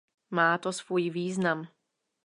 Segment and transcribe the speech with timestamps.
[0.31, 1.67] Má to svůj význam.